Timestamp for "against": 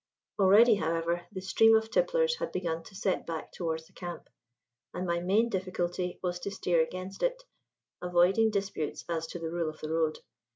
6.81-7.21